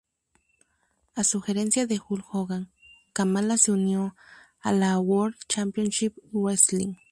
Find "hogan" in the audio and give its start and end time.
2.33-2.71